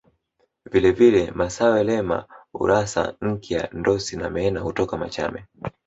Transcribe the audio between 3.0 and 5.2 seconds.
Nkya Ndosi na Meena hutoka